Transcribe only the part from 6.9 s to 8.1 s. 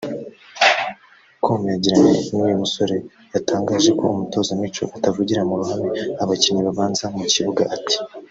mu kibuga ati